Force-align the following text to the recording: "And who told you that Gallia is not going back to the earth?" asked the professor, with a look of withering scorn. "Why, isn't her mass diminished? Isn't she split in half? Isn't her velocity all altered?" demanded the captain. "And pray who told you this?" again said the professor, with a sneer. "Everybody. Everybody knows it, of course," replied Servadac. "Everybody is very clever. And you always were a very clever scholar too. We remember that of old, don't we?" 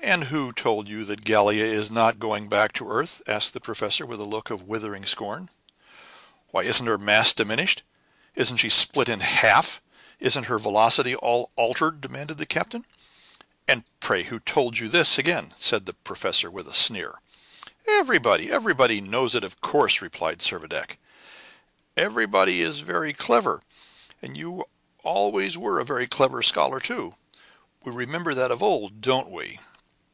"And 0.00 0.24
who 0.24 0.52
told 0.52 0.88
you 0.88 1.04
that 1.06 1.24
Gallia 1.24 1.64
is 1.64 1.90
not 1.90 2.20
going 2.20 2.48
back 2.48 2.72
to 2.74 2.84
the 2.84 2.90
earth?" 2.90 3.20
asked 3.26 3.52
the 3.52 3.60
professor, 3.60 4.06
with 4.06 4.20
a 4.20 4.24
look 4.24 4.48
of 4.48 4.62
withering 4.62 5.04
scorn. 5.04 5.50
"Why, 6.52 6.62
isn't 6.62 6.86
her 6.86 6.96
mass 6.98 7.32
diminished? 7.34 7.82
Isn't 8.36 8.58
she 8.58 8.68
split 8.68 9.08
in 9.08 9.18
half? 9.20 9.82
Isn't 10.20 10.44
her 10.44 10.58
velocity 10.60 11.16
all 11.16 11.50
altered?" 11.56 12.00
demanded 12.00 12.38
the 12.38 12.46
captain. 12.46 12.86
"And 13.66 13.82
pray 13.98 14.22
who 14.22 14.38
told 14.38 14.78
you 14.78 14.88
this?" 14.88 15.18
again 15.18 15.52
said 15.58 15.84
the 15.84 15.94
professor, 15.94 16.48
with 16.48 16.68
a 16.68 16.74
sneer. 16.74 17.20
"Everybody. 17.88 18.52
Everybody 18.52 19.00
knows 19.00 19.34
it, 19.34 19.42
of 19.42 19.60
course," 19.60 20.00
replied 20.00 20.38
Servadac. 20.42 20.96
"Everybody 21.96 22.62
is 22.62 22.80
very 22.80 23.12
clever. 23.12 23.62
And 24.22 24.38
you 24.38 24.64
always 25.02 25.58
were 25.58 25.80
a 25.80 25.84
very 25.84 26.06
clever 26.06 26.40
scholar 26.44 26.78
too. 26.78 27.16
We 27.82 27.90
remember 27.90 28.32
that 28.32 28.52
of 28.52 28.62
old, 28.62 29.00
don't 29.00 29.28
we?" 29.32 29.58